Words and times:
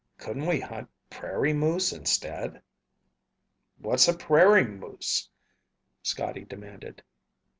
Couldn't 0.17 0.47
we 0.47 0.59
hunt 0.59 0.89
prairie 1.11 1.53
moose 1.53 1.93
instead?" 1.93 2.63
"What's 3.77 4.07
a 4.07 4.15
prairie 4.17 4.65
moose?" 4.65 5.29
Scotty 6.01 6.43
demanded. 6.43 7.03